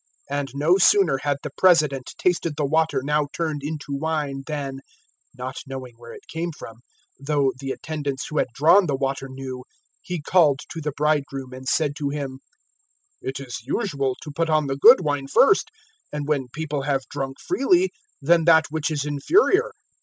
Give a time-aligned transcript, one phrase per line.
[0.31, 4.79] And no sooner had the President tasted the water now turned into wine, than
[5.37, 6.79] not knowing where it came from,
[7.19, 9.63] though the attendants who had drawn the water knew
[10.01, 12.39] he called to the bridegroom 002:010 and said to him,
[13.21, 15.69] "It is usual to put on the good wine first,
[16.11, 19.71] and when people have drunk freely, then that which is inferior.